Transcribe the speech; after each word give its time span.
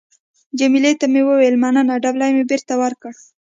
جميله 0.59 0.91
ته 0.99 1.05
مې 1.13 1.21
وویل: 1.25 1.55
مننه. 1.63 1.95
دبلی 2.03 2.29
مې 2.35 2.43
بېرته 2.49 2.73
ورکړ. 2.81 3.13